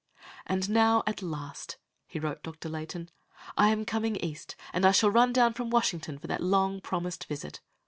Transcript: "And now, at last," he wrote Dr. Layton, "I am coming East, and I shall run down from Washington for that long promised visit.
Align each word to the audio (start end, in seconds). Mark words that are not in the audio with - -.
"And 0.47 0.67
now, 0.67 1.03
at 1.05 1.21
last," 1.21 1.77
he 2.07 2.17
wrote 2.17 2.41
Dr. 2.41 2.69
Layton, 2.69 3.11
"I 3.55 3.69
am 3.69 3.85
coming 3.85 4.15
East, 4.15 4.55
and 4.73 4.83
I 4.83 4.91
shall 4.91 5.11
run 5.11 5.31
down 5.31 5.53
from 5.53 5.69
Washington 5.69 6.17
for 6.17 6.25
that 6.25 6.41
long 6.41 6.81
promised 6.81 7.25
visit. 7.25 7.61